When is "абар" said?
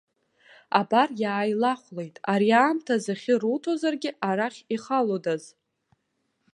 0.79-1.09